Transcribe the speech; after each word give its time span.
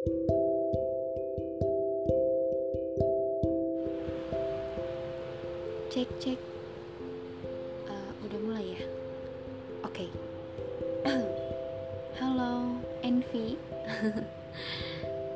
Cek 0.00 0.08
cek. 6.16 6.40
Uh, 7.84 8.08
udah 8.24 8.40
mulai 8.40 8.80
ya? 8.80 8.88
Oke. 9.84 10.08
Halo, 12.16 12.80
Envy. 13.04 13.60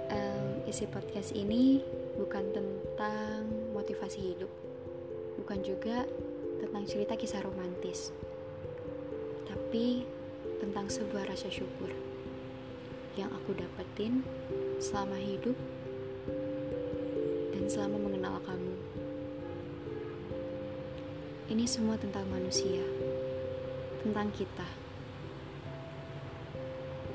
um, 0.08 0.64
isi 0.72 0.88
podcast 0.88 1.36
ini 1.36 1.84
bukan 2.16 2.56
tentang 2.56 3.44
motivasi 3.76 4.32
hidup, 4.32 4.48
bukan 5.44 5.60
juga 5.60 6.08
tentang 6.64 6.88
cerita 6.88 7.20
kisah 7.20 7.44
romantis, 7.44 8.16
tapi 9.44 10.08
tentang 10.56 10.88
sebuah 10.88 11.28
rasa 11.28 11.52
syukur 11.52 12.13
yang 13.14 13.30
aku 13.30 13.54
dapetin 13.54 14.26
selama 14.82 15.14
hidup 15.18 15.54
dan 17.54 17.64
selama 17.70 17.96
mengenal 18.02 18.42
kamu. 18.42 18.74
Ini 21.54 21.64
semua 21.70 21.94
tentang 21.94 22.26
manusia, 22.26 22.82
tentang 24.02 24.34
kita 24.34 24.66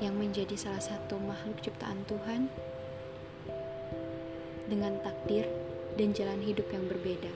yang 0.00 0.16
menjadi 0.16 0.56
salah 0.56 0.80
satu 0.80 1.20
makhluk 1.20 1.60
ciptaan 1.60 2.00
Tuhan 2.08 2.48
dengan 4.70 4.96
takdir 5.04 5.44
dan 6.00 6.16
jalan 6.16 6.40
hidup 6.40 6.64
yang 6.72 6.88
berbeda. 6.88 7.28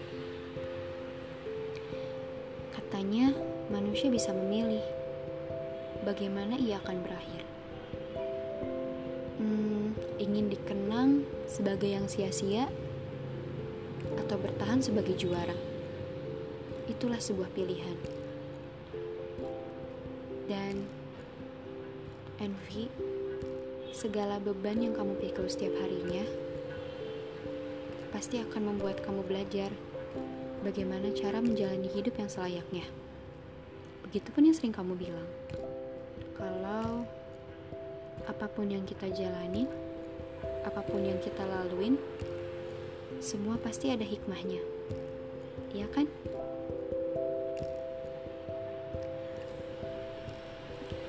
Katanya, 2.73 3.37
manusia 3.69 4.09
bisa 4.09 4.33
memilih 4.33 4.83
bagaimana 6.09 6.57
ia 6.57 6.81
akan 6.81 7.05
berakhir. 7.05 7.54
Ingin 10.25 10.49
dikenang 10.49 11.29
sebagai 11.45 11.93
yang 11.93 12.09
sia-sia 12.09 12.65
atau 14.17 14.41
bertahan 14.41 14.81
sebagai 14.81 15.13
juara 15.21 15.53
itulah 16.89 17.21
sebuah 17.21 17.53
pilihan. 17.53 17.93
Dan 20.49 20.89
envy, 22.41 22.89
segala 23.93 24.41
beban 24.41 24.81
yang 24.81 24.97
kamu 24.97 25.13
pikul 25.21 25.45
setiap 25.45 25.77
harinya, 25.85 26.25
pasti 28.09 28.41
akan 28.41 28.73
membuat 28.73 29.05
kamu 29.05 29.29
belajar 29.29 29.69
bagaimana 30.65 31.13
cara 31.13 31.45
menjalani 31.45 31.93
hidup 31.93 32.17
yang 32.17 32.33
selayaknya. 32.33 32.89
Begitupun 34.09 34.49
yang 34.49 34.57
sering 34.57 34.73
kamu 34.73 34.97
bilang, 34.97 35.29
kalau 36.33 37.05
apa 38.25 38.47
pun 38.49 38.73
yang 38.73 38.89
kita 38.89 39.13
jalani, 39.13 39.69
apa 40.65 40.81
pun 40.81 41.05
yang 41.05 41.21
kita 41.21 41.45
laluin, 41.45 42.01
semua 43.21 43.61
pasti 43.61 43.93
ada 43.93 44.03
hikmahnya. 44.03 44.61
Iya 45.77 45.87
kan? 45.93 46.09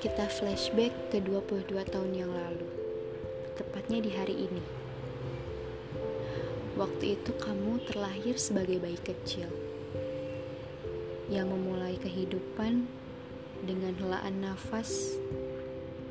Kita 0.04 0.28
flashback 0.28 0.92
ke 1.08 1.18
22 1.24 1.72
tahun 1.88 2.12
yang 2.12 2.30
lalu, 2.30 2.68
tepatnya 3.56 3.98
di 4.04 4.10
hari 4.12 4.36
ini. 4.46 4.64
Waktu 6.76 7.16
itu 7.16 7.32
kamu 7.40 7.80
terlahir 7.88 8.36
sebagai 8.36 8.76
bayi 8.76 9.00
kecil 9.00 9.48
yang 11.32 11.48
memulai 11.48 11.96
kehidupan 11.96 12.84
dengan 13.64 13.96
helaan 13.96 14.44
nafas 14.44 15.16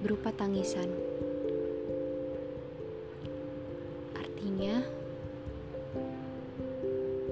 berupa 0.02 0.34
tangisan. 0.34 1.05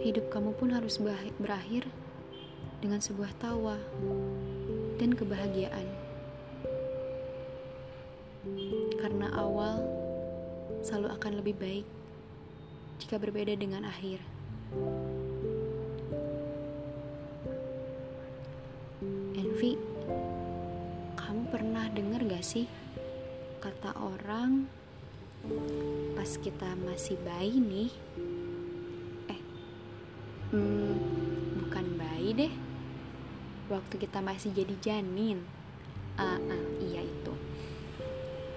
Hidup 0.03 0.27
kamu 0.35 0.51
pun 0.59 0.75
harus 0.75 0.99
berakhir 1.39 1.87
dengan 2.83 2.99
sebuah 2.99 3.31
tawa 3.39 3.79
dan 4.99 5.15
kebahagiaan. 5.15 5.87
Karena 8.99 9.31
awal 9.31 9.79
selalu 10.83 11.07
akan 11.17 11.33
lebih 11.39 11.55
baik 11.55 11.85
jika 12.99 13.15
berbeda 13.15 13.55
dengan 13.55 13.87
akhir. 13.87 14.19
Envy, 19.39 19.79
kamu 21.15 21.41
pernah 21.47 21.87
dengar 21.95 22.27
gak 22.27 22.43
sih 22.43 22.67
kata 23.63 23.95
orang 23.97 24.67
pas 26.15 26.31
kita 26.39 26.69
masih 26.87 27.19
bayi 27.23 27.59
nih? 27.59 27.91
Eh, 29.27 29.41
hmm, 30.55 30.95
bukan 31.63 31.85
bayi 31.99 32.29
deh. 32.31 32.53
Waktu 33.67 33.95
kita 33.99 34.23
masih 34.23 34.55
jadi 34.55 34.75
janin. 34.79 35.43
Ah, 36.15 36.37
ah 36.37 36.63
iya 36.79 37.01
itu 37.01 37.33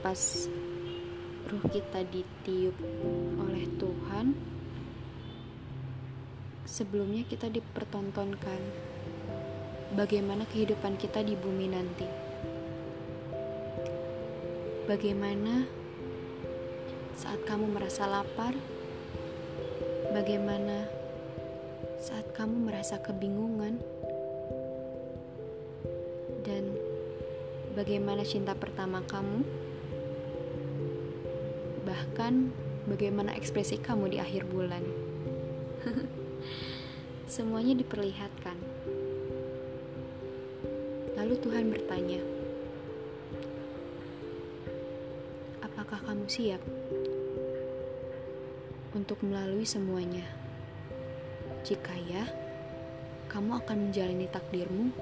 pas 0.06 0.46
ruh 1.50 1.66
kita 1.66 2.06
ditiup 2.06 2.78
oleh 3.42 3.66
Tuhan 3.74 4.38
sebelumnya 6.62 7.26
kita 7.26 7.50
dipertontonkan 7.50 8.60
bagaimana 9.98 10.46
kehidupan 10.46 10.94
kita 10.94 11.26
di 11.26 11.34
bumi 11.34 11.66
nanti 11.70 12.06
bagaimana 14.86 15.66
saat 17.16 17.40
kamu 17.48 17.72
merasa 17.72 18.04
lapar 18.04 18.52
bagaimana 20.12 20.84
saat 21.96 22.28
kamu 22.36 22.68
merasa 22.68 23.00
kebingungan 23.00 23.80
dan 26.44 26.76
bagaimana 27.72 28.20
cinta 28.20 28.52
pertama 28.52 29.00
kamu 29.08 29.48
bahkan 31.88 32.52
bagaimana 32.84 33.32
ekspresi 33.32 33.80
kamu 33.80 34.12
di 34.12 34.18
akhir 34.20 34.44
bulan. 34.52 34.84
Semuanya 37.30 37.78
diperlihatkan. 37.78 38.58
Lalu 41.16 41.34
Tuhan 41.40 41.64
bertanya, 41.70 42.20
"Apakah 45.62 46.02
kamu 46.02 46.26
siap 46.26 46.62
untuk 48.96 49.20
melalui 49.20 49.68
semuanya? 49.68 50.24
Jika 51.68 51.92
ya, 52.08 52.24
kamu 53.28 53.60
akan 53.60 53.92
menjalani 53.92 54.24
takdirmu 54.32 54.96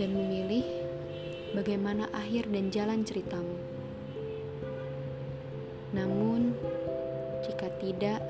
dan 0.00 0.16
memilih 0.16 0.64
bagaimana 1.52 2.08
akhir 2.16 2.48
dan 2.48 2.72
jalan 2.72 3.04
ceritamu." 3.04 3.60
Namun, 5.92 6.56
jika 7.44 7.68
tidak, 7.76 8.24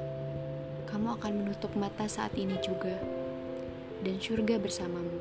kamu 0.90 1.14
akan 1.14 1.32
menutup 1.46 1.70
mata 1.78 2.10
saat 2.10 2.34
ini 2.34 2.58
juga, 2.58 2.98
dan 4.02 4.18
surga 4.18 4.58
bersamamu. 4.58 5.20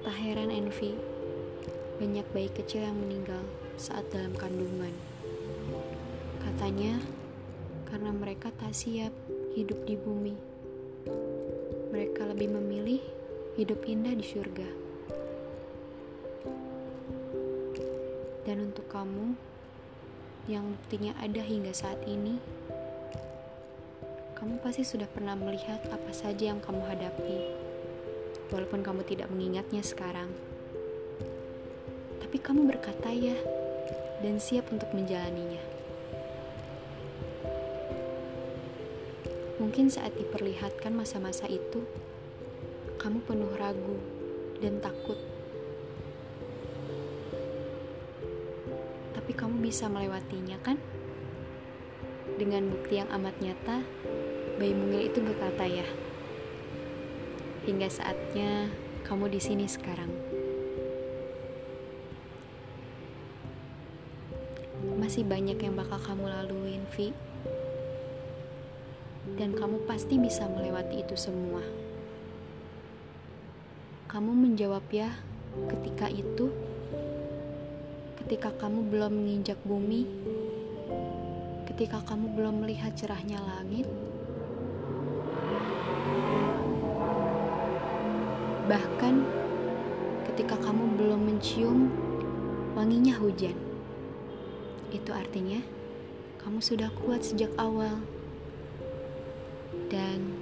Tak 0.00 0.16
heran 0.16 0.48
Envy, 0.48 0.96
banyak 2.00 2.24
bayi 2.32 2.48
kecil 2.48 2.88
yang 2.88 2.96
meninggal 2.96 3.44
saat 3.76 4.08
dalam 4.08 4.32
kandungan. 4.38 5.09
Katanya, 6.70 7.02
karena 7.90 8.14
mereka 8.14 8.54
tak 8.54 8.70
siap 8.70 9.10
hidup 9.58 9.90
di 9.90 9.98
bumi. 9.98 10.38
Mereka 11.90 12.30
lebih 12.30 12.46
memilih 12.46 13.02
hidup 13.58 13.82
indah 13.90 14.14
di 14.14 14.22
surga. 14.22 14.70
Dan 18.46 18.70
untuk 18.70 18.86
kamu 18.86 19.34
yang 20.46 20.70
buktinya 20.78 21.10
ada 21.18 21.42
hingga 21.42 21.74
saat 21.74 22.06
ini, 22.06 22.38
kamu 24.38 24.62
pasti 24.62 24.86
sudah 24.86 25.10
pernah 25.10 25.34
melihat 25.34 25.82
apa 25.90 26.14
saja 26.14 26.54
yang 26.54 26.62
kamu 26.62 26.86
hadapi, 26.86 27.50
walaupun 28.54 28.86
kamu 28.86 29.02
tidak 29.10 29.26
mengingatnya 29.26 29.82
sekarang. 29.82 30.30
Tapi 32.22 32.38
kamu 32.38 32.70
berkata 32.70 33.10
ya, 33.10 33.34
dan 34.22 34.38
siap 34.38 34.70
untuk 34.70 34.86
menjalaninya. 34.94 35.79
Mungkin 39.70 39.86
saat 39.86 40.18
diperlihatkan 40.18 40.90
masa-masa 40.90 41.46
itu, 41.46 41.86
kamu 42.98 43.22
penuh 43.22 43.54
ragu 43.54 44.02
dan 44.58 44.82
takut 44.82 45.14
tapi 49.14 49.30
kamu 49.46 49.62
bisa 49.62 49.86
melewatinya 49.86 50.58
kan? 50.58 50.74
Dengan 52.34 52.66
bukti 52.66 52.98
yang 52.98 53.06
amat 53.14 53.38
nyata, 53.38 53.86
bayi 54.58 54.74
mungil 54.74 55.06
itu 55.06 55.22
berkata 55.22 55.62
ya. 55.70 55.86
Hingga 57.62 57.86
saatnya 57.86 58.74
kamu 59.06 59.30
di 59.30 59.38
sini 59.38 59.70
sekarang. 59.70 60.10
masih 64.98 65.22
banyak 65.22 65.62
yang 65.62 65.78
bakal 65.78 66.02
kamu 66.02 66.26
laluin, 66.26 66.82
Vi. 66.98 67.29
Dan 69.36 69.52
kamu 69.52 69.84
pasti 69.84 70.16
bisa 70.16 70.48
melewati 70.48 71.04
itu 71.04 71.16
semua. 71.16 71.60
Kamu 74.08 74.32
menjawab 74.32 74.84
ya 74.90 75.12
ketika 75.70 76.06
itu, 76.10 76.50
ketika 78.24 78.50
kamu 78.56 78.86
belum 78.90 79.12
menginjak 79.12 79.58
bumi, 79.66 80.06
ketika 81.70 82.02
kamu 82.06 82.32
belum 82.34 82.62
melihat 82.62 82.94
cerahnya 82.94 83.38
langit, 83.38 83.86
bahkan 88.70 89.26
ketika 90.30 90.54
kamu 90.62 90.94
belum 90.94 91.20
mencium 91.26 91.90
wanginya 92.78 93.18
hujan. 93.18 93.58
Itu 94.94 95.10
artinya 95.10 95.58
kamu 96.42 96.62
sudah 96.62 96.90
kuat 97.02 97.26
sejak 97.26 97.50
awal. 97.58 97.98
Dan 99.90 100.34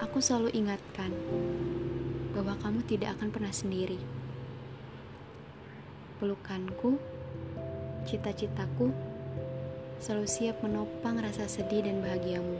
aku 0.00 0.20
selalu 0.20 0.52
ingatkan 0.56 1.12
bahwa 2.32 2.56
kamu 2.60 2.80
tidak 2.88 3.16
akan 3.18 3.28
pernah 3.28 3.52
sendiri. 3.52 4.00
Pelukanku, 6.20 7.00
cita-citaku 8.04 8.92
selalu 10.00 10.26
siap 10.28 10.60
menopang 10.64 11.20
rasa 11.20 11.44
sedih 11.44 11.84
dan 11.84 12.00
bahagiamu. 12.00 12.56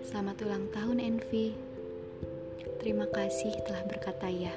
Selamat 0.00 0.40
ulang 0.44 0.64
tahun 0.72 0.98
Envy. 1.00 1.52
Terima 2.80 3.04
kasih 3.12 3.52
telah 3.68 3.84
berkata 3.84 4.32
ya. 4.32 4.56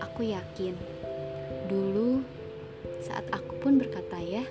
Aku 0.00 0.24
yakin 0.24 0.72
dulu 1.68 2.24
saat 3.04 3.28
aku 3.28 3.60
pun 3.60 3.76
berkata 3.76 4.18
ya, 4.18 4.42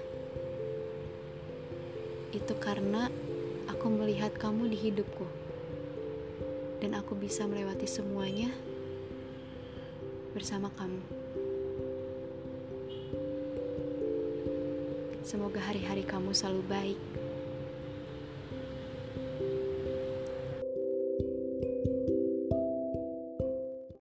itu 2.32 2.54
karena 2.56 3.12
aku 3.68 3.92
melihat 3.92 4.32
kamu 4.40 4.72
di 4.72 4.78
hidupku, 4.80 5.28
dan 6.80 6.96
aku 6.96 7.12
bisa 7.20 7.44
melewati 7.44 7.84
semuanya 7.84 8.56
bersama 10.32 10.72
kamu. 10.80 11.04
Semoga 15.28 15.60
hari-hari 15.60 16.08
kamu 16.08 16.32
selalu 16.32 16.64
baik. 16.68 17.11